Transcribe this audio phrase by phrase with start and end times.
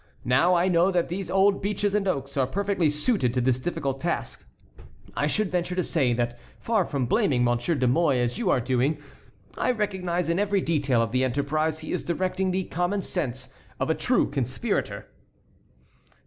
[0.25, 3.99] Now I know that these old beeches and oaks are perfectly suited to this difficult
[3.99, 4.43] task.
[5.15, 8.59] I should venture to say that far from blaming Monsieur de Mouy as you are
[8.59, 8.97] doing,
[9.59, 13.91] I recognize in every detail of the enterprise he is directing the common sense of
[13.91, 15.05] a true conspirator."